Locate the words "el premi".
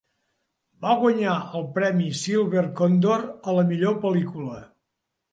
1.59-2.07